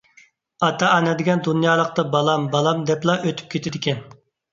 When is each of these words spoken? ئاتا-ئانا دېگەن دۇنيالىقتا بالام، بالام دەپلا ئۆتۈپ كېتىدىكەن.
ئاتا-ئانا 0.67 1.11
دېگەن 1.19 1.43
دۇنيالىقتا 1.47 2.05
بالام، 2.15 2.47
بالام 2.55 2.81
دەپلا 2.93 3.19
ئۆتۈپ 3.27 3.53
كېتىدىكەن. 3.53 4.01